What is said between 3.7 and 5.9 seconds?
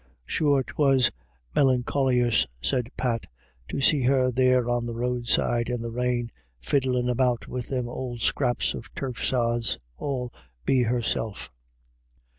see her there on the roadside in